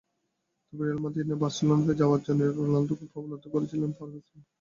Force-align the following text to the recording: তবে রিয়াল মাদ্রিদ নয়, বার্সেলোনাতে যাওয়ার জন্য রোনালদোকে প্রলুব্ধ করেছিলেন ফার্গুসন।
তবে 0.67 0.83
রিয়াল 0.83 0.99
মাদ্রিদ 1.03 1.27
নয়, 1.27 1.41
বার্সেলোনাতে 1.41 1.93
যাওয়ার 2.01 2.21
জন্য 2.27 2.41
রোনালদোকে 2.59 3.05
প্রলুব্ধ 3.13 3.45
করেছিলেন 3.53 3.91
ফার্গুসন। 3.97 4.39